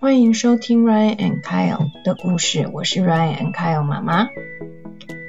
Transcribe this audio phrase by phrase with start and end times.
[0.00, 4.30] 欢迎收听 Ryan and Kyle 的故事，我是 Ryan and Kyle 妈妈。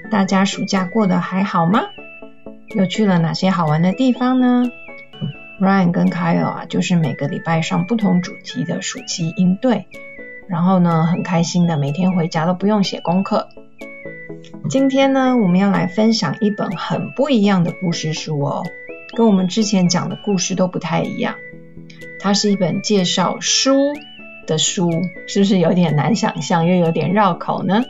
[0.10, 1.82] 大家暑假过得还好吗？
[2.74, 4.64] 又去了哪些好玩的地方呢
[5.60, 9.88] ？Ryan 跟 Kyle 啊，就是每个礼拜上不同主题的暑期营队，
[10.48, 13.50] 然后呢，很开心的每天回家都不用写功课。
[14.70, 18.64] 今天呢，我们要来分享一本很不一样的故事书哦，
[19.18, 21.36] 跟我们之前讲的故事都不太一样。
[22.22, 23.74] 它是一本介绍书
[24.48, 24.90] 的书，
[25.28, 27.84] 是不是有点难想象，又有点绕口呢？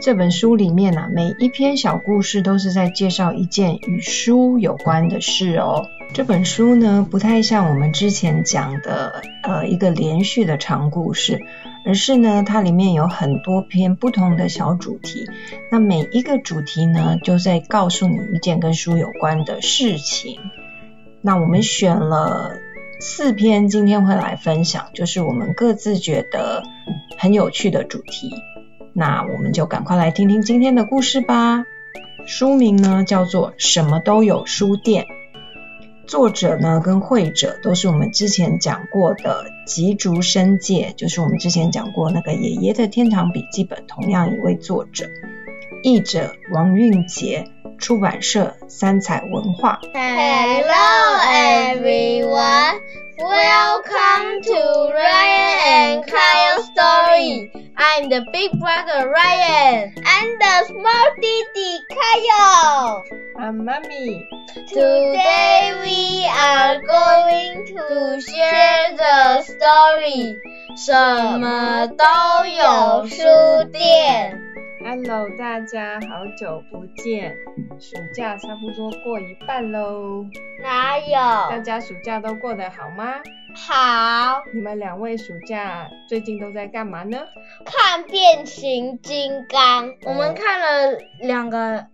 [0.00, 5.88] 这本书里面啊，每一篇小故事都是在介绍一件与书有关的事哦。
[6.14, 11.40] 这本书呢，不太像我们之前讲的呃一个连续的长故事，
[11.84, 15.26] 而是呢，它里面有很多篇不同的小主题。
[15.72, 20.38] 那每一个主题呢，就在告诉你一件跟书有关的事情。
[21.20, 22.52] 那我们选了
[23.00, 26.64] 四篇，今天会来分享，就是我们各自觉得
[27.16, 28.30] 很有趣的主题。
[28.92, 31.64] 那我们就赶快来听听今天的故事吧。
[32.26, 35.04] 书名呢叫做《什么都有书店》，
[36.08, 45.08] 作者呢跟绘者都是我们之前讲过的吉竹伸介，就是我们之前讲过那个爷爷的天堂笔记本，同样一位作者。
[45.84, 47.44] 译者王韵杰，
[47.79, 49.79] 出版社三彩文化。
[49.93, 52.79] Hello everyone,
[53.17, 57.51] welcome to Ryan and Kyle story.
[57.75, 63.03] I'm the big brother Ryan and the small Didi Kyle.
[63.35, 64.21] 啊，妈咪，
[64.69, 70.37] Today we are going to share the story.
[70.77, 70.93] 什
[71.39, 74.39] 么都有书店。
[74.80, 77.36] Hello，大家好久不见，
[77.80, 80.24] 暑假差不多过一半喽，
[80.62, 81.58] 哪有大？
[81.58, 83.20] 家暑假都过得好吗？
[83.56, 87.18] 好你们两位暑假最近都在干嘛呢？
[87.64, 89.94] 看变形金刚。
[90.04, 91.88] 我们看了两个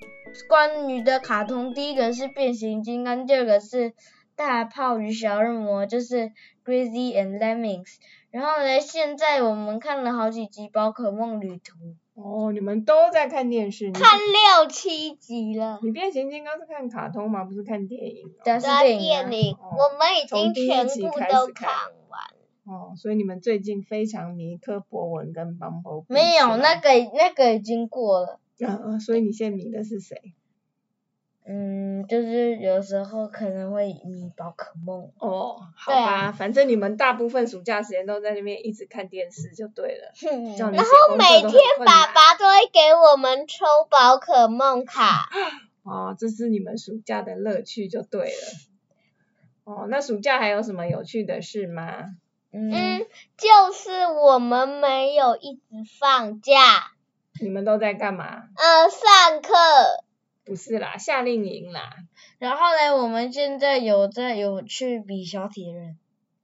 [0.49, 3.95] 关于的卡通，第一个是变形金刚，第二个是
[4.37, 6.33] 大炮与小恶魔，就是
[6.65, 7.97] Crazy and Lemmings。
[8.31, 11.75] 然后呢，现在我们看了好几集宝可梦旅途，
[12.15, 15.81] 哦，你们都在看电视，看六七集了。
[15.83, 17.45] 你变形金刚是看卡通吗？
[17.45, 18.43] 不是看电影哦。
[18.45, 21.69] 的是电影啊，哦我们已经全部都看看
[22.09, 22.21] 完。
[22.67, 26.15] 哦，所以你们最近非常迷柯博文跟邦博比。
[26.15, 28.39] 没有，那个那个已经过了。
[28.61, 30.17] 嗯嗯，所以你现在迷的是谁？
[31.47, 35.11] 嗯，就是有时候可能会迷宝可梦。
[35.19, 40.13] 哦，好吧，反正你们大部分暑假时间都在那边一直看电视就对了。
[40.59, 45.29] 然后每天爸爸都会给我们抽宝可梦卡。
[45.85, 48.53] 哦，这是你们暑假的乐趣就对了。
[49.65, 52.17] 哦，那暑假还有什么有趣的事吗？
[52.53, 53.05] 嗯，
[53.37, 55.61] 就是我们没有一直
[56.01, 56.93] 放假，
[57.43, 58.45] 你们都在干嘛？
[58.57, 59.53] 呃，上课。
[60.45, 61.97] 不是啦，夏令营啦。
[62.39, 65.99] 然后呢，我们现在有在有去比小铁人。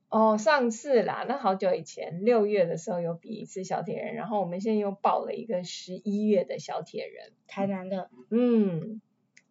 [0.08, 7.32] 哦，上次啦，那好久以前，六月的时候有比一次小铁人，然后我们现在又报了一个十一月的小铁人。
[7.46, 8.10] 台南的。
[8.30, 9.00] 嗯，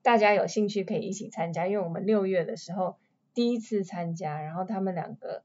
[0.02, 2.98] 大家有兴趣可以一起参加，因为我们六月的时候
[3.34, 5.44] 第一次参加，然后他们两个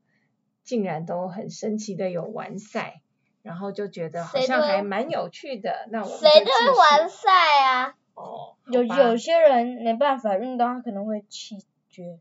[0.64, 3.00] 竟然都很神奇的有完赛，
[3.42, 5.86] 然后就觉得好像还蛮有趣的。
[5.92, 7.30] 那我们谁都会玩赛
[7.64, 7.94] 啊。
[8.14, 11.58] 哦，有有些人没办法运动，他可能会气
[11.90, 12.18] 绝。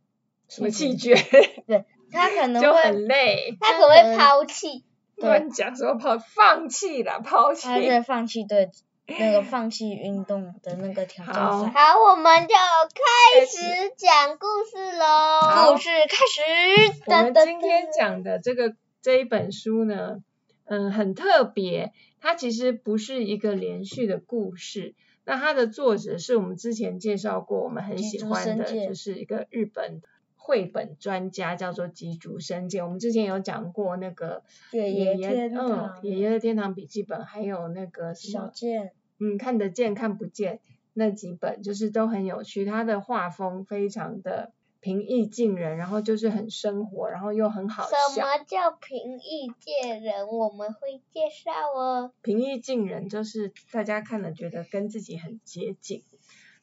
[0.49, 1.15] 什么气绝，
[1.65, 3.57] 对，他可能就会，很累。
[3.59, 4.83] 他可能会抛弃，
[5.15, 7.67] 对乱讲什么抛放弃了，抛弃。
[7.67, 8.69] 他会放弃对
[9.07, 11.71] 那个放弃运动的那个挑战好赛。
[11.71, 15.71] 好，我们就开始讲故事喽。
[15.71, 17.01] 故事开始。
[17.07, 20.17] 我们今天讲的这个这一本书呢，
[20.65, 24.93] 嗯，很特别，它其实不是一个连续的故事。
[25.25, 30.01] 那它的作者是我们之前介绍过，我们很喜欢的，就是一个日本
[30.35, 32.83] 绘本专家，叫做吉竹伸介。
[32.83, 40.59] 我们之前有讲过那个爷爷嗯，堂，爷爷的天堂笔记本，还有那个小健，嗯，看得见看不见
[40.93, 42.65] 那几本，就是都很有趣。
[42.65, 44.51] 他的画风非常的
[44.83, 48.19] 平易近人，然后就是很生活，然后又很好什。
[48.21, 50.27] 么叫平易近人？
[50.27, 52.11] 我们会介绍哦。
[52.21, 56.03] 平易近人就是大家看了觉得跟自己很接近。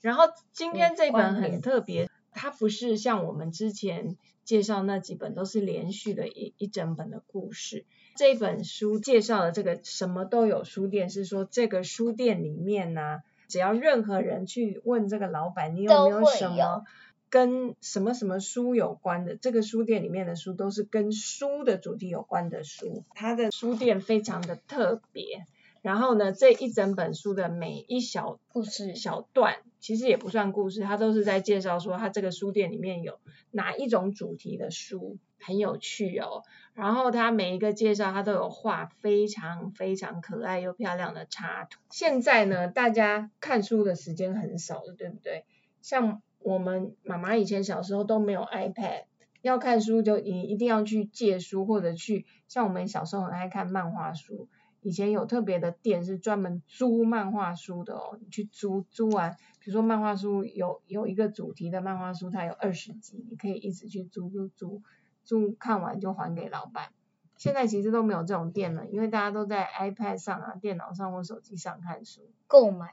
[0.03, 7.87] 然后今天这本很特别，它不是像我们之前介绍那几本都是连续的一一整本的故事。
[8.17, 16.85] 这本书介绍的这个什么都有书店，是说这个书店里面呢、只要任何人去问这个老板，你有没有什么
[17.31, 23.05] 跟什么什么书有关的，这个书店里面的书都是跟书的主题有关的书。
[23.15, 25.47] 它的书店非常的特别，
[25.81, 33.21] 然后呢，这一整本书的每一小故事小段，其实也不算故事，它都是在介绍说它这个书店里面有
[33.53, 36.43] 哪一种主题的书，很有趣哦。
[36.75, 41.79] 然后它每一个介绍，它都有画非常非常可爱又漂亮的插图。
[41.91, 45.45] 现在呢，大家看书的时间很少了，对不对？
[45.83, 49.05] 像我们妈妈以前小时候都没有 iPad，
[49.43, 54.49] 要看书就你一定要去借书或者去，像我们小时候很爱看漫画书。
[54.83, 64.81] 以前有特别的店是专门租漫画书的哦，你去租租完，比如说漫画书有有一个主题的漫画书，它有二十集，你可以一直去租租租
[65.23, 66.93] 租，看完就还给老板。
[67.37, 72.23] 现在其实都没有这种店了，因为大家都在 iPad 上啊、电脑上或手机上看书。
[72.47, 72.89] 购买，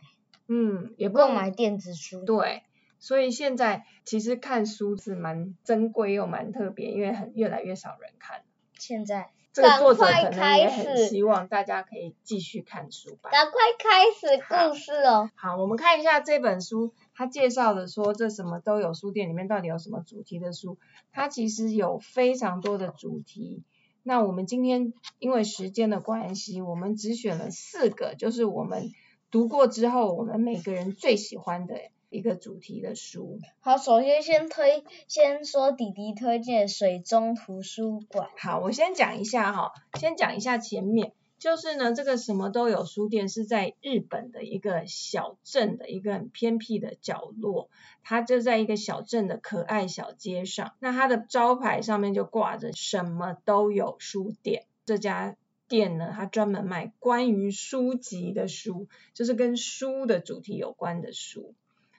[0.47, 2.25] 嗯，也不购买电子书。
[2.25, 2.63] 对，
[2.99, 8.43] 所以现在其实看书是蛮珍贵又蛮特别，因为很越来越少人看。
[8.77, 9.31] 现在。
[9.53, 13.31] 这个作者可能也很希望大家可以继续看书吧。
[13.31, 15.31] 赶快开始故事哦。
[15.33, 20.77] 好，我们看一下这本书，它介绍的说这什么都有书店里面到底有什么主题的书？
[21.11, 23.63] 它其实有非常多的主题。
[24.03, 28.91] 那我们今天因为时间的关系，我们只选了四个，就是我们
[29.31, 31.73] 读过之后，我们每个人最喜欢的。
[32.09, 33.39] 一个主题的书。
[33.59, 38.29] 好，首先先推，先说弟弟推荐水中图书馆。
[38.37, 47.69] 好，我先讲一下哈，先讲一下前面，就是呢，这个什么都有书店是在日本的一个小镇的一个很偏僻的角落，
[48.03, 50.73] 它就在一个小镇的可爱小街上。
[50.79, 54.65] 那它的招牌上面就挂着什么都有书店。
[54.85, 55.35] 这家
[55.67, 61.53] 店呢，它专门卖关于书籍的书，就是跟书的主题有关的书。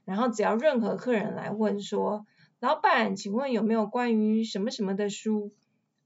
[0.09, 2.25] 然后只要任何客人来问说，
[2.61, 5.53] 老板，请问有没有关于什么什么的书？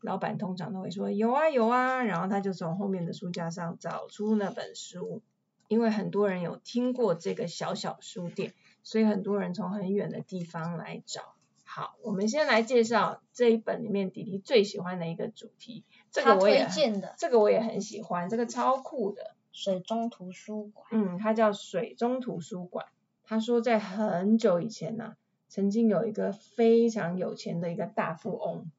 [0.01, 5.23] 老板通常都会说有啊有啊，然后他就从后面的书架上找出那本书。
[5.69, 11.37] 因为很多人有听过这个小小书店，所以很多人从很远的地方来找。
[11.65, 15.85] 好，我们先来介绍这一本里面迪迪最喜欢的一个主题。
[16.11, 16.67] 这个我也
[17.17, 20.89] 这个我也很喜欢，这个超酷的水中图书馆。
[20.91, 22.87] 嗯，它叫水中图书馆。
[23.33, 25.17] 他说，在很久以前呢，
[25.49, 28.71] 曾经有一个非常有钱的一个大富翁，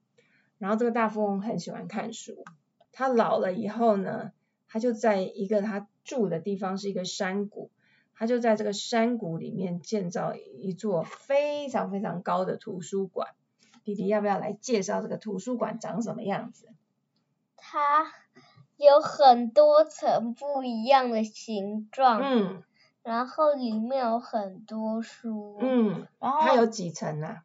[0.59, 2.45] 然后这个大富翁很喜欢看书。
[2.91, 4.31] 他老了以后呢，
[4.67, 7.71] 他就在一个他住的地方是一个山谷，
[8.13, 13.29] 他就在这个山谷里面建造一座非常非常高的图书馆。
[13.83, 16.69] 弟弟要不要来介绍这个图书馆长什么样子？
[17.57, 18.05] 它
[18.77, 22.21] 有很多层不一样的形状。
[22.21, 22.63] 嗯。
[23.03, 27.41] 然后里面有很多书，嗯，然后它有几层呢？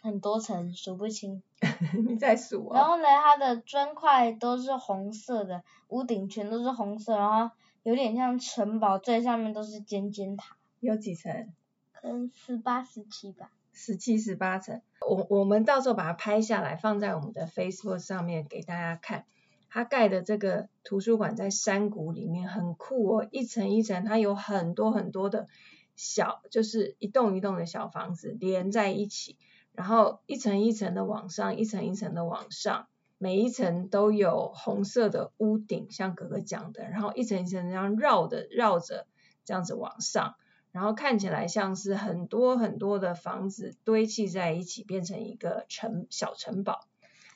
[0.00, 1.42] 很多层，数不清。
[2.08, 2.78] 你在数啊？
[2.78, 10.56] 然后呢，它的砖块都是红色的，屋顶全都是红色，然后有点像城堡，最上面都是尖尖塔。
[10.80, 11.52] 有几层？
[11.92, 13.50] 可能十八、十七吧。
[13.72, 19.24] 十七、十八层，我我们到时候把它拍下来，放在我们的 Facebook 上面给大家看。
[19.70, 25.46] 他盖的这个图书馆在山谷里面很酷哦，一层一层，它有很多很多的
[25.94, 29.36] 小，就是一栋一栋的小房子连在一起，
[29.72, 32.88] 然后一层一层的往上，一层一层的往上，
[33.18, 39.06] 每一层都有红色的屋顶，像哥哥讲的，然后一层一层这样绕的绕着
[39.44, 40.36] 这样子往上，
[40.72, 46.86] 然后看起来像是很多很多的房子堆砌在一起，变成一个城小城堡，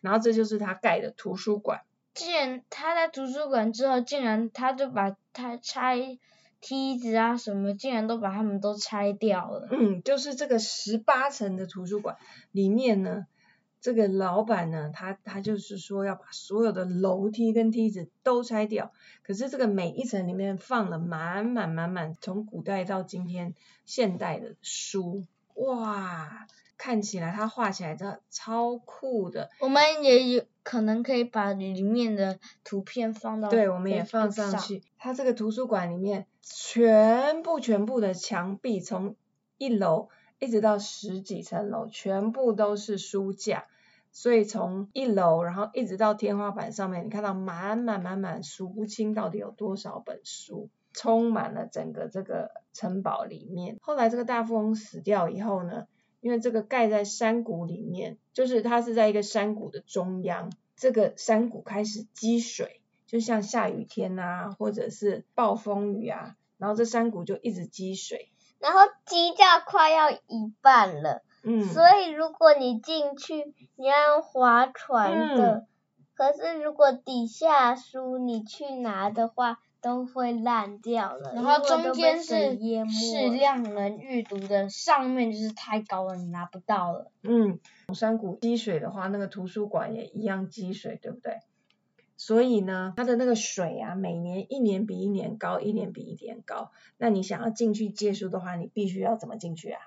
[0.01, 1.83] 然后这就是他盖的图书馆。
[2.14, 6.19] 竟然他在图书馆之后，竟然他就把他拆
[6.61, 9.69] 梯子啊什么，竟然都把他们都拆掉了。
[9.71, 12.16] 嗯，就是这个十八层的图书馆
[12.52, 13.26] 里面呢，
[13.81, 18.92] 这个老板呢，他他就是说要把所有的楼梯跟梯子都拆掉。
[19.23, 23.54] 可是这个每一层里面放了满满满满从古代到今天
[23.85, 25.25] 现代的书，
[25.66, 26.47] 哇！
[26.78, 34.83] 看起来它画起来真的超酷的，我们也有可能可以把里面的图片放到对，我们也放上去。
[34.99, 39.14] 它这个图书馆里面全部全部的墙壁，从
[39.59, 40.09] 一楼
[40.40, 43.66] 一直到十几层楼，全部都是书架。
[44.11, 53.79] 所以从一楼，然后一直到天花板上面，你看到满满满满数不清到底有多少本书，充满了整个这个城堡里面。
[53.81, 55.87] 后来这个大富翁死掉以后呢？
[56.21, 75.67] 因为这个盖在山谷里面，就是它是在一个山谷的中央，这个山谷开始积水，就像下雨天啊，或者是暴风雨啊，然后这山谷就一直积水，然后积到快要一半了，嗯，所以如果你进去，你要用划船的。
[76.14, 81.33] 可是如果底下书你去拿的话，都会烂掉了。
[81.35, 87.11] 然后中间是淹适量能阅读的，上面就是太高了，你拿不到了。
[87.23, 87.59] 嗯，
[87.93, 91.41] 山谷积水的话，那个图书馆也一样积水，对不对？
[92.17, 96.71] 所以呢，它的那个水啊，每年一年比一年高，一年比一年高。
[96.97, 99.81] 那你想要进去借书的话，你必须要怎么进去啊？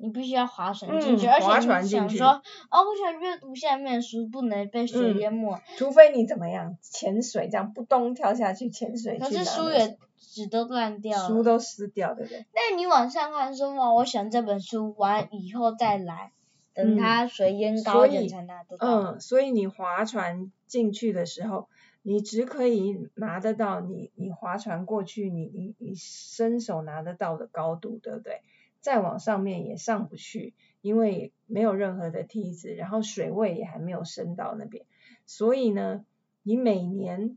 [0.00, 2.26] 你必须要划船进去，嗯而且你想说，
[2.70, 5.60] 哦，我想阅读下面的书，不能被水嗯淹没。
[5.76, 9.30] 除非你怎么样潜水，这样扑通跳下去潜水去可。
[9.30, 11.28] 是书也纸都烂掉了。
[11.28, 12.46] 书都湿掉，对不对？
[12.54, 16.32] 那你往上看说，嘛，我想这本书完以后再来，
[16.72, 18.86] 等它水淹高一点才拿得到。
[18.86, 21.68] 嗯，所以你划船进去的时候，
[22.02, 28.40] 你只可以拿得到你你划船过去，你你你伸手拿得到的高度，对不对？
[28.80, 34.84] 再往上面也上不去，因为没有任何的梯子，然后水位也还没有升到那边，
[35.26, 36.04] 所以呢，
[36.42, 37.36] 你每年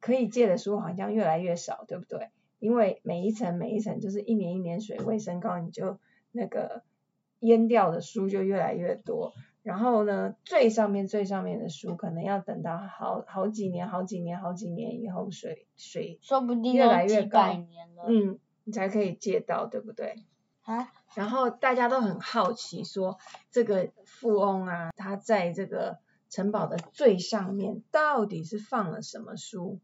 [0.00, 2.30] 可以借的书好像越来越少，对不对？
[2.60, 5.98] 因为每一层每一层就是一年一年水位升高，你就
[6.32, 6.82] 那个
[7.40, 9.34] 淹掉的书就越来越多。
[9.62, 17.40] 然后呢，最上面最上面的书可能要等到好好几年、好几年、好几年以后，水水说不定越来越高。
[18.06, 20.16] 嗯，你才可以借到，对不对？
[20.64, 23.18] 啊，然后大家都很好奇说，
[23.50, 25.98] 这个富翁啊，他在这个
[26.30, 29.80] 城堡的最上面到底是放了什么书？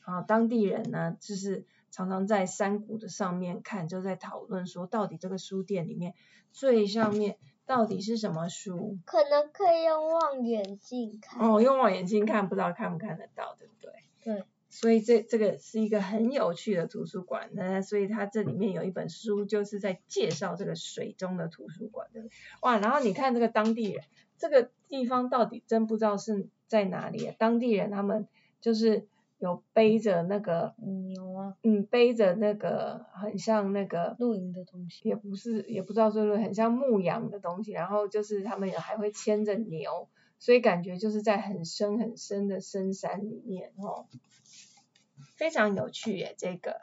[0.00, 6.14] 啊，当地人呢，就是常常在山谷的上面看，就在讨论说，到底这个书店里面
[6.52, 8.98] 最上面到底是什么书？
[9.04, 11.40] 可能可以用望远镜看。
[11.46, 13.92] 哦，用望远镜看，不知道看不看得到，对不对？
[14.22, 14.44] 对。
[14.74, 22.32] 所以这这个是一个很有趣的图书馆，那所以它这里面有一本书，就是在介绍这个水中的图书馆，对不对？
[22.60, 24.02] 哇，然后你看这个当地人，
[24.36, 27.34] 这个地方到底真不知道是在哪里、啊。
[27.38, 28.26] 当地人他们
[28.60, 29.06] 就是
[29.38, 30.74] 有背着那个，
[31.06, 35.08] 牛啊，嗯，背着那个很像那个，露营的东西。
[35.08, 40.08] 也不是也不知道是不是很像牧羊的东西，然后就是他们还会牵着牛，
[40.40, 44.06] 所以感觉就是在很深很深的深山里面哦。
[45.34, 46.76] 非常有趣耶，这个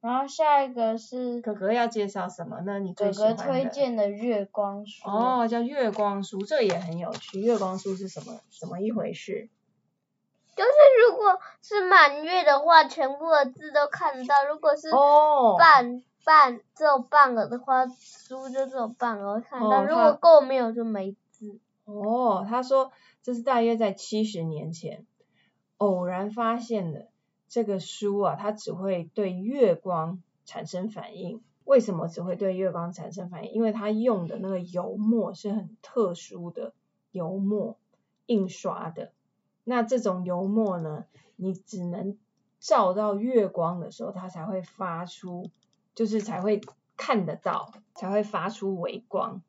[0.00, 2.78] 然后下一个是哥哥要介绍什么呢？
[2.78, 5.08] 你最哥喜欢的哥推荐的月光书。
[5.08, 7.40] 哦，叫月光书，这也很有趣。
[7.40, 8.40] 月光书是什么？
[8.60, 9.48] 怎么一回事？
[10.54, 10.70] 就是
[11.08, 21.58] 如果是满月的话，全部的字都看得到；如果是哦，半半只有半个的话，书就只有半额看得到；哦如果够没有就没字。
[21.84, 22.92] 哦，他说
[23.22, 25.06] 这是大约在七十年前
[25.78, 27.08] 偶然发现的
[27.48, 31.40] 这个书啊，它只会对月光产生反应。
[31.64, 33.52] 为什么只会对月光产生反应？
[33.52, 36.72] 因为它用的那个油墨是很特殊的
[37.10, 37.76] 油墨
[38.26, 39.12] 印刷的。
[39.64, 41.04] 那这种油墨呢，
[41.36, 42.16] 你只能
[42.58, 45.50] 照到月光的时候，它才会发出，
[45.94, 46.60] 就是才会
[46.96, 49.42] 看得到，才会发出微光。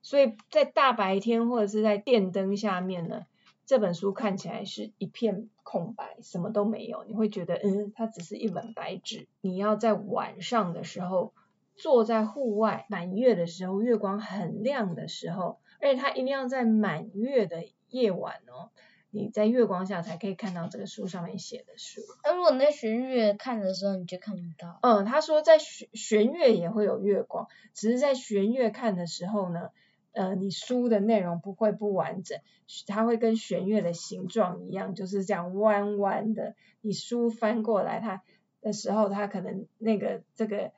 [0.00, 3.26] 所以在大白天或者是在电灯下面呢，
[3.68, 7.04] 这本书看起来是一片空白，什么都没有。
[7.06, 9.28] 你会觉得，嗯，它只是一本白纸。
[9.42, 11.34] 你要在晚上的时候
[11.76, 18.70] 坐在户外，满月的时候，月光很亮的时候，而且它一定要在满月的夜晚哦，
[19.10, 22.00] 你在月光下才可以看到这个书上面写的书。
[22.24, 24.78] 那如果你在弦月看的时候，你就看不到。
[24.80, 29.68] 嗯，他说在弦弦月也会有月光，只是在弦月看的时候呢，
[30.12, 32.38] 呃，你书的内容不会不完整，
[32.86, 36.54] 它会跟弦乐的形状一样，就是这样弯弯的。
[36.80, 38.22] 你书翻过来它
[38.60, 40.72] 的时候，它可能那个这个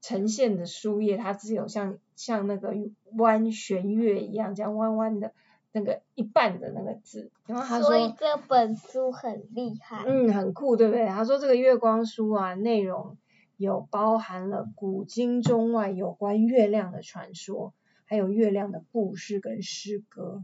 [0.00, 2.74] 呈现的书页，它只有像像那个
[3.16, 5.32] 弯弦月一样，这样弯弯的
[5.72, 7.30] 那个一半的那个字。
[7.46, 10.04] 然后他说，所以这本书很厉害。
[10.06, 11.06] 嗯，很酷，对不对？
[11.06, 13.16] 他说这个月光书啊，内容
[13.56, 17.74] 有包含了古今中外有关月亮的传说，
[18.08, 20.42] 还有月亮的故事跟诗歌，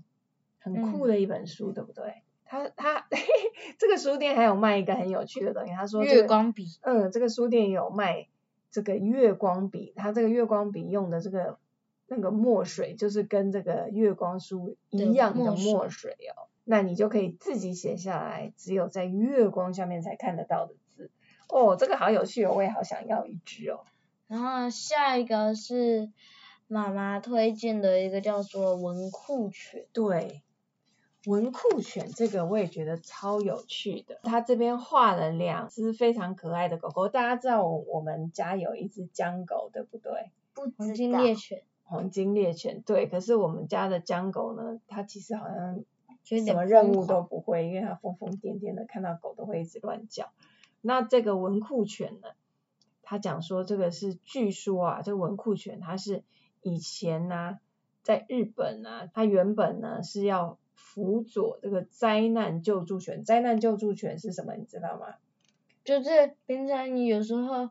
[0.61, 2.23] 很酷的一本书，对不对？
[2.45, 3.09] 他他
[3.79, 8.29] 这个书店还有卖一个很有趣的东西，他说、这个、月光笔，嗯，这个书店有卖
[8.71, 11.59] 这个月光笔，它这个月光笔用的这个
[12.07, 16.47] 那个墨水，就是跟这个月光书一样的墨水哦。
[16.65, 21.11] 那你就可以自己写下来，只有在月光下面才看得到的字。
[21.49, 23.81] 哦，这个好有趣哦，我也好想要一支哦。
[24.29, 26.11] 然后下一个是
[26.67, 29.87] 妈妈推荐的一个叫做文库犬。
[29.93, 30.43] 对，
[31.27, 34.19] 文库犬这个我也觉得超有趣的。
[34.23, 40.31] 它这边画了两只非常可爱的狗狗，大家知道我我们家有一只江狗，对不对？
[40.55, 40.95] 不黄知道。
[40.95, 43.07] 金猎犬，黄金猎犬，对。
[43.07, 45.85] 可是我们家的江狗呢，它其实好像
[46.45, 50.31] 什么任务都不会，因为它疯疯癫癫的，看到狗都会一直乱叫。
[50.81, 52.29] 那这个文库犬呢，
[53.03, 56.23] 他讲说这个是据说啊，这个文库犬它是
[56.65, 57.61] 以前呢、
[58.03, 63.23] 在日本啊，它原本呢是要辅佐这个灾难救助犬。
[63.23, 64.55] 灾难救助犬是什么？
[64.57, 65.15] 你知道吗？
[65.85, 67.69] 就是平常你有时候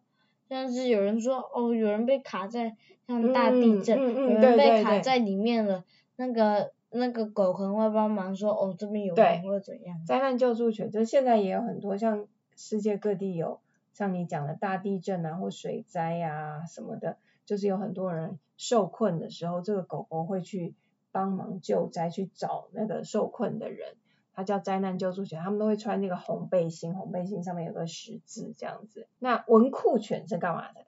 [0.47, 2.75] 像是有人说哦，有人被卡在
[3.07, 5.83] 像大地震，嗯嗯嗯有人被卡在里面了，
[6.15, 10.05] 那个那个狗可能会帮忙说哦这边有人或者怎样。
[10.05, 13.59] 灾难救助犬，就是现在也有很多，像世界各地有
[13.93, 20.75] 像你讲的大地震啊或水灾啊什么的，就是有很多人受困的时候，这个狗狗会去
[21.11, 23.95] 帮忙救灾，去找那个受困的人。
[24.35, 29.07] 它叫灾难救助犬，他们都会穿那个红背心，红背心上面有个十字这样子。
[29.19, 30.85] 那文库犬是干嘛的？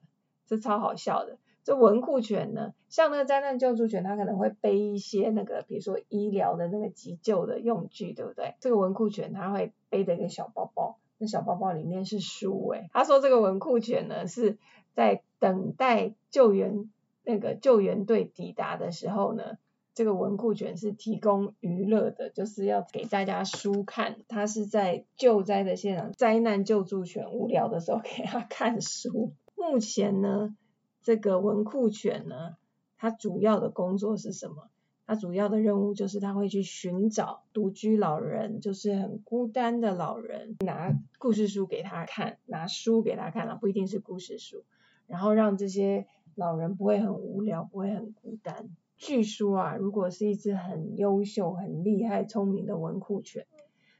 [0.47, 1.37] 这超好笑的。
[1.63, 8.55] 这文库犬呢，像那个灾难救助犬，它可能会背一些那个，比如说医疗的那个急救的用具，对不对？
[8.59, 12.89] 这个文库犬它会背着一个小包包，那小包包里面是书诶。
[12.93, 14.57] 他说这个文库犬呢是
[14.93, 16.89] 在等待救援
[17.23, 19.57] 那个救援队抵达的时候呢，
[19.93, 24.17] 这个文库犬是提供娱乐的，就是要给大家书看。
[24.27, 29.31] 它是在救灾的现场，灾难救助犬无聊的时候给它看书。
[29.55, 30.57] 目前呢，
[31.03, 32.57] 这个文库犬呢，
[32.97, 34.69] 它主要的工作是什么？
[35.07, 44.65] 它主要的任务就是它会去寻找独居老人，就是很孤单的老人，拿故事书给他看，拿书给他看了，不一定是故事书，
[45.07, 48.69] 然后让这些老人不会很无聊，不会很孤单。
[48.97, 53.45] 据说啊，如果是一只很优秀、很厉害、聪明的文库犬，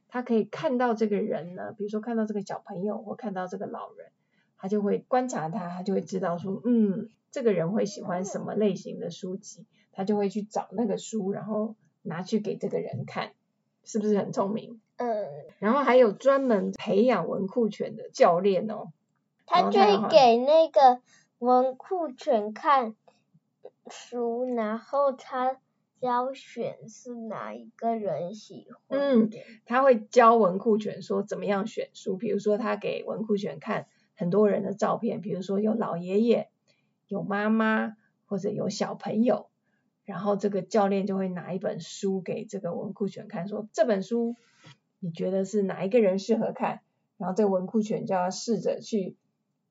[0.08, 4.08] 它可以看到这个人呢，比如说看到这个小朋友或看到这个老人，
[4.58, 13.32] 它就会观察他，它就会知道说，嗯，这个人会喜欢什么类型的书籍，它就会去找那个书，然后拿去给这个人看，
[13.84, 14.80] 是不是很聪明？
[14.98, 15.28] 嗯，
[15.60, 18.94] 然后还有专门培养文库犬的教练哦，
[19.46, 21.02] 他就会给那个
[21.40, 22.96] 文库犬看
[23.90, 25.60] 书，然后他
[26.00, 29.30] 挑选是哪一个人喜欢嗯。
[29.66, 36.50] 他会教文库犬说怎么样选书，比如说他给文库犬看很多人的照片，比如说有老爷爷、
[37.08, 39.50] 有妈妈或者有小朋友，
[40.06, 44.36] 然后这个教练就会拿一本书给这个文库犬看，说这本书
[45.00, 46.80] 你觉得是哪一个人适合看？
[47.18, 49.16] 然后这个文库犬就要试着去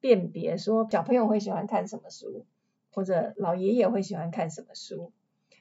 [0.04, 2.44] 辨别说小朋友会喜欢看什么书，
[2.92, 5.12] 或者老爷爷会喜欢看什么书。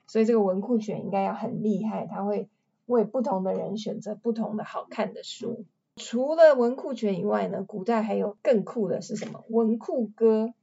[0.06, 2.50] 所以这个文库犬应该要很厉害，它会
[2.86, 5.64] 为不同的人选择不同的好看的书。
[5.96, 9.46] 除了文库犬以外呢，古代还有更酷的是什么？
[9.48, 10.54] 文库鸽，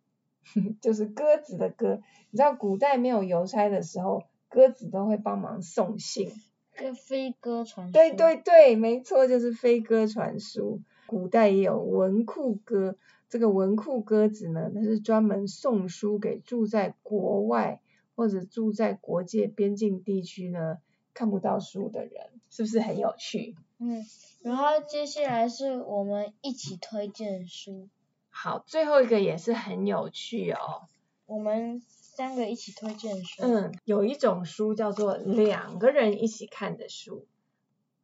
[0.83, 2.01] 就是鸽子的鸽。
[2.31, 6.31] 你知道古代没有邮差的时候，鸽子都会帮忙送信。
[6.77, 7.93] 跟飞鸽传书。
[7.95, 10.83] 对对对，没错，就是飞鸽传书。
[11.07, 12.97] 古代也有文库鸽，
[13.31, 17.81] 这个文库鸽子呢，它是专门送书给住在国外
[18.15, 20.79] 或者住在国界边境地区呢
[21.15, 23.57] 看不到书的人，是不是很有趣？
[23.79, 24.05] 嗯，
[24.43, 27.89] 然后接下来是我们一起推荐书，
[28.29, 30.89] 好，最后一个也是很有趣哦。
[31.27, 33.43] 我们三个一起推荐书。
[33.45, 37.27] 嗯，有一种书叫做两个人一起看的书。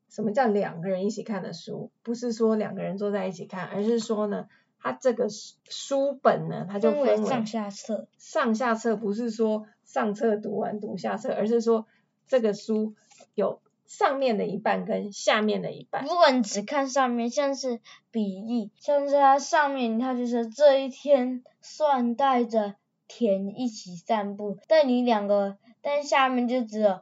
[0.09, 1.91] 什么叫两个人一起看的书？
[2.05, 4.49] 不是说两个人坐在一起看，而是说呢，
[4.87, 8.07] 它这个书书本呢，它就分分为为上下册。
[8.19, 11.87] 上下册，不是说上册读完读下册，而是说
[12.29, 12.95] 这个书
[13.35, 16.05] 有上面的一半跟下面的一半。
[16.05, 17.81] 如果你只看上面，像是
[18.13, 22.77] 比例，像是它上面它就是这一天算带着
[23.09, 27.01] 田一起散步，但你两个，但下面就只有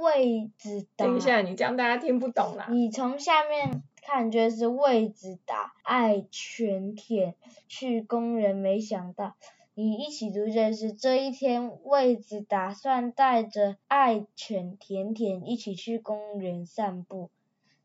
[0.00, 1.06] 位子打。
[1.06, 2.68] 等一下，你这样大家听不懂啦。
[2.70, 7.34] 你从下面看就是位子打爱全舔
[7.68, 9.34] 去公园，没想到
[9.72, 17.30] 你一起读就是这一天位子打算带着爱犬舔舔一起去公园散步，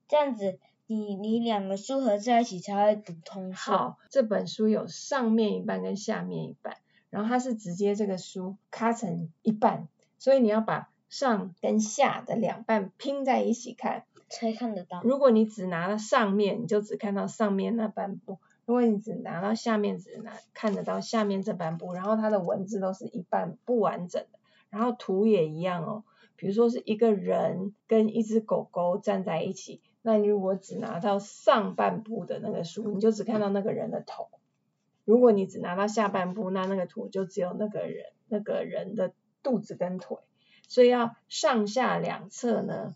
[0.10, 3.53] 这样子你你两个书合在一起才会读通。
[3.53, 6.75] 好，这本书有上面一半跟下面一半，
[7.10, 14.06] 然后它是直接这个书咔成一半，所以你要把上跟下的两半拼在一起看。
[14.32, 15.02] 才看得到。
[15.04, 18.36] 如果你只拿了上面，你就只看到上面那半部；
[18.67, 21.93] 如果你只拿到下面，只拿看得到下面这半部。
[21.93, 24.38] 然后它的文字都是一半不完整的，
[24.69, 26.04] 然后图也一样哦。
[26.36, 34.26] 比如说是一个人跟一只狗狗站在一起，那你如果只拿到上半部的那个书，你就只看到那个人的头；
[35.06, 40.17] 如果你只拿到下半部，那那个图就只有那个人那个人的肚子跟腿，
[40.69, 42.95] 所以要上下两侧呢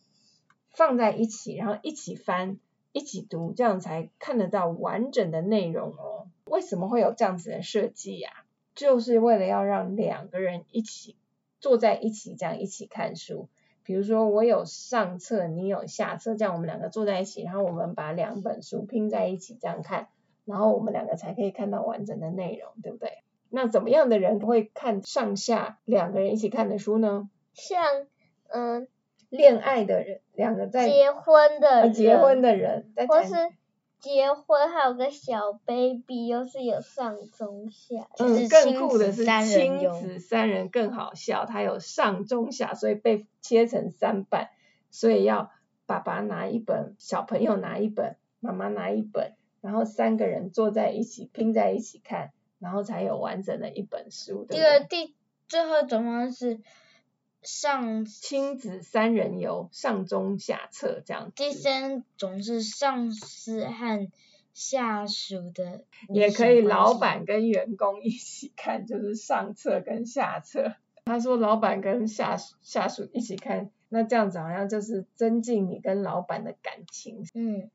[0.69, 2.57] 放在一起，然后一起翻，
[2.93, 6.27] 一起读，这样才看得到完整的内容哦。
[6.45, 8.29] 为什么会有这样子的设计呀？
[8.75, 11.15] 就是为了要让两个人一起
[11.59, 13.49] 坐在一起，这样一起看书。
[13.83, 20.07] 比如说我有上册，你有下册，这样我们两个坐在一起，然后我们把两本书拼在一起这样看，
[20.45, 23.23] 然后我们两个才可以看到完整的内容，对不对？
[23.49, 27.29] 那怎么样的人会看上下两个人一起看的书呢？
[27.53, 28.07] 像
[28.49, 28.87] 嗯
[29.29, 33.33] 恋爱的人，两个在结婚的结婚的人或是
[33.99, 44.49] 结婚还有个小 baby，又是有上中下，嗯，是更酷的是亲子三人更好笑，它有上中下，所以被切成三半，
[44.91, 45.51] 所以要
[45.85, 54.65] 爸爸拿一本，小朋友拿一本，妈妈拿一本，然后三个人坐在一起拼在一起看，然后才有完整的一本书，对第不对？
[54.65, 55.15] 二第
[55.47, 56.59] 最后一种方式
[57.43, 61.33] 上亲子三人游，上中下册这样子。
[61.35, 64.11] 第三种是上司和
[64.53, 70.75] 下属的也可以老板跟员工一起看，就是上册跟下册。
[71.05, 77.69] 他说老板跟下属下属一起看，那这样子好像就是增进你跟老板的感情，嗯，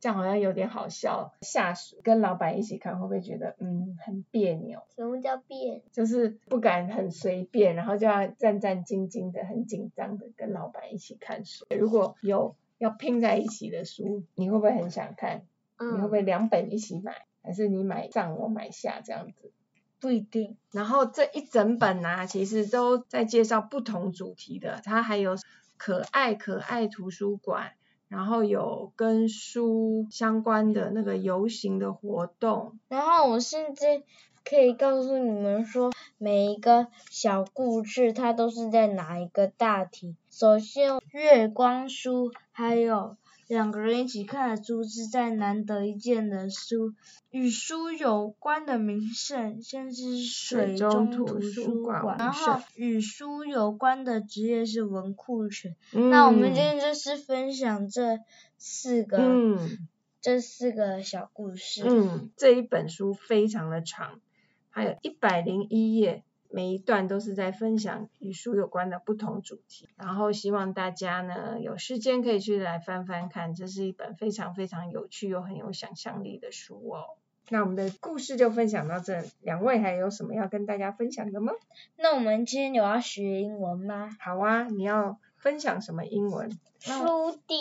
[0.00, 1.32] 这样好像有点好笑。
[1.42, 4.82] 下属跟老板一起看，会不会觉得嗯很别扭？
[4.96, 5.82] 什么叫变？
[5.92, 11.66] 就是不敢很随便，然后就要战战兢兢的、很紧张的跟老板一起看书。
[11.78, 15.42] 如果有要拼在一起的书，你会不会很想看？
[15.78, 19.52] 你会不嗯，会两本一起买，还是你买上我买下这样子？
[20.00, 20.56] 不一定。
[20.72, 25.36] 然后这一整本呢、其实都在介绍不同主题的，它还有
[25.76, 27.72] 可爱可爱图书馆，
[28.10, 34.02] 然后有跟书相关的那个游行的活动，然后我现在
[34.44, 40.16] 可以告诉你们说，每一个小故事它都是在哪一个大题。
[40.28, 43.16] 首先，月光书还有
[43.50, 46.94] 两个人一起看的书是在难得一见的书，
[47.32, 55.74] 与书有关的名胜，像是水中图书馆，然后与书有关的职业是文库犬。
[55.90, 58.20] 那我们今天就是分享这
[58.56, 59.88] 四个、嗯
[60.20, 61.82] 这四个小故事。
[61.84, 64.20] 嗯，这一本书非常的长，
[64.68, 69.88] 还有一百零一页，每一段都是在分享与书有关的不同主题。
[69.96, 77.16] 然后希望大家呢有时间可以去来翻翻看，这是一本非常非常有趣又很有想象力的书哦。
[77.52, 81.52] 那我们的故事就分享到这，两位还有什么要跟大家分享的吗？
[81.96, 84.16] 那我们今天有要学英文吗？
[84.20, 86.50] 好啊，你要分享什么英文？
[86.78, 87.58] 书店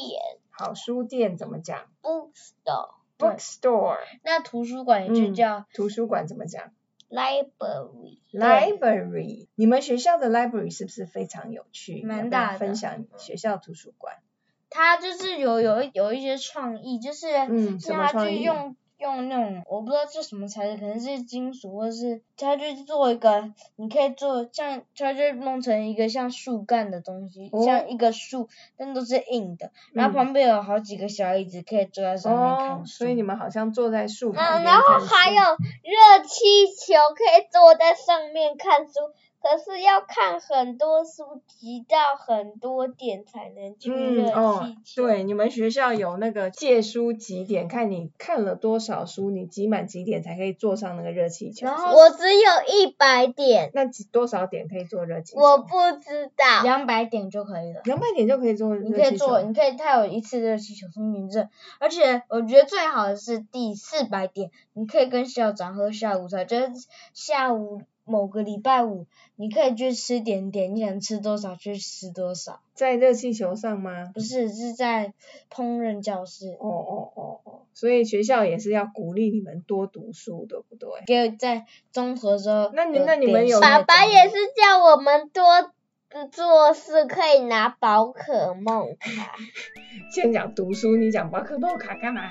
[0.51, 3.97] 好，书店怎么讲 bookstore？bookstore。
[4.23, 6.71] 那图书馆也就嗯叫、图书馆怎么讲
[7.09, 9.47] library？library。
[9.55, 12.03] 你们学校的 library 是不是非常有趣？
[12.03, 14.17] 蛮大的分享学校图书馆。
[14.69, 17.27] 它就是有有有一些创意，就是
[17.87, 32.85] 它就用用那种我不知道这什么材质，可能是金属或者是它就做一个，你可以做像它就弄成一个像树干的东西，哦像一个树，但都是硬的，然后嗯旁边有好几个小椅子可以坐在上面看。
[32.85, 38.93] 所以你们好像坐在树旁嗯，边然后还有热气球可以坐在上面看书，
[39.41, 45.07] 可是要看很多书，集到很多点才能去热嗯哦气，球。
[45.07, 51.67] 对，你们学校有那个借书几点，看你看了多少书，你集满几点才可以坐上那个热气球。
[51.67, 55.41] 然后我只有一百点，那几多少点可以坐热气球？
[55.41, 55.67] 我不
[56.01, 56.63] 知道。
[56.63, 57.81] 两百点就可以了。
[57.85, 58.95] 两百点就可以坐热气球。
[58.97, 61.49] 你可以做，你可以，它有一次热气球通行证，
[61.79, 66.71] 而且我觉得最好的是第四百点，你可以跟校长喝下午茶，就是
[67.13, 74.11] 下午某个礼拜五，你可以去吃点点，你想吃多少去吃多少，在热气球上吗？
[74.13, 75.13] 不是是在
[75.49, 80.89] 烹饪教室，哦哦哦哦，所以学校也是要鼓励你们多读书，对不对？
[81.05, 85.71] 给在综合之后，那你那你们有爸爸也是叫我们多
[86.31, 89.35] 做事，可以拿宝可梦卡，
[90.11, 92.21] 先讲读书，你讲宝可梦卡干嘛？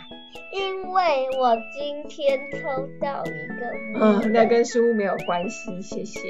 [0.53, 6.21] 因为我今天抽到一个嗯，那跟书没有关系，谢谢。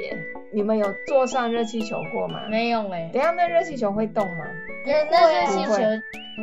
[0.53, 2.47] 你们有坐上热气球过吗？
[2.49, 4.45] 没有哎、等下那热气球会动吗？
[4.85, 5.73] 那那热气球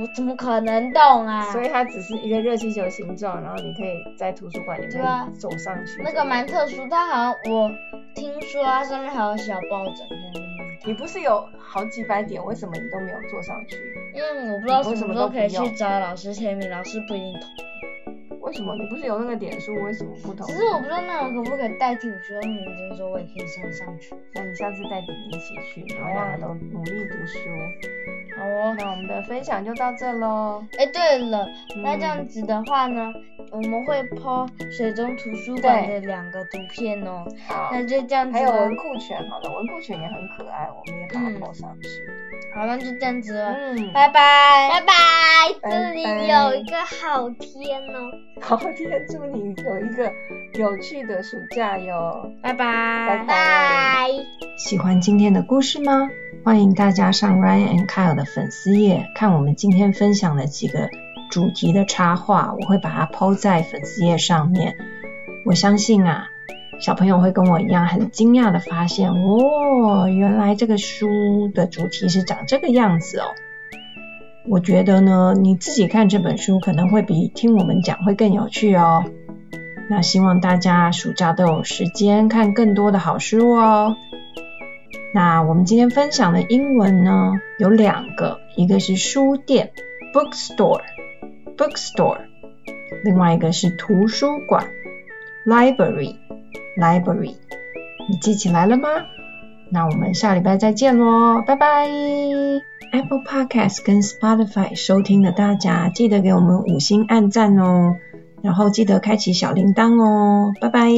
[0.01, 1.43] 我怎么可能动啊？
[1.53, 6.03] 所以它只是一个热气球形状，然后你可以在图书馆里对啊面走上去。
[6.03, 7.71] 那个蛮特殊，它好像我
[8.15, 9.95] 听说它上面还有小抱枕。
[10.85, 13.77] 你不是有好几百点，为什么你都没有坐上去？
[14.15, 17.67] 因为我不知道什么么时候可以去找老师签名，老师不一定同意。
[18.41, 19.75] 为什么你不是有那个点数？
[19.83, 20.53] 为什么不同意？
[20.53, 24.15] 只是我不知道那个可不可以代替我学校名字，说我也可以上上去。
[24.35, 27.41] 那你下次带弟弟一起去，然后大家都努力读书。
[28.37, 30.65] 好哦，那我们的分享就到这喽。
[30.79, 33.13] 哎，对了，嗯那这样子的话呢，
[33.51, 37.25] 我们会 po 水中图书馆的两个图片哦。
[37.49, 41.89] 好，那就这样子还有文库犬，好了，文库犬也很可爱，我们也把它抛上去。
[42.55, 44.69] 好，那就这样子了，嗯，拜拜。
[44.71, 44.93] 拜拜，
[45.63, 48.11] 拜这里有一个好天哦。
[48.41, 50.13] 好，天祝你有一个
[50.59, 52.31] 有趣的暑假哟。
[52.43, 52.65] 拜拜。
[53.09, 54.09] 拜拜拜。
[54.59, 56.09] 喜欢今天的故事吗？
[56.47, 60.89] 欢迎大家上 Ryan and Kyle 的粉丝页看我们今天分享的几个
[61.29, 64.77] 主题的插画，我会把它抛在粉丝页上面。
[65.45, 66.29] 我相信啊，
[66.79, 73.25] 小朋友会跟我一样很惊讶的发现，哦，原来这个书的主题是长这个样子哦。
[74.49, 79.03] 我觉得呢，你自己看这本书可能会比听我们讲会更有趣哦。
[79.91, 83.97] 那希望大家暑假都有时间看更多的好书哦。
[85.17, 89.73] 那我们今天分享的英文呢有两个，一个是书店
[90.13, 92.19] （bookstore），bookstore，
[93.03, 94.67] 另外一个是图书馆
[95.47, 97.37] （library），library。
[98.11, 98.91] 你记起来了吗？
[99.71, 101.89] 那我们下礼拜再见喽，拜拜
[102.93, 107.97] ！Apple Podcast 跟 Spotify 收听的大家，记得给我们五星按赞哦，
[108.43, 110.91] 然后记得开启小铃铛哦，拜拜。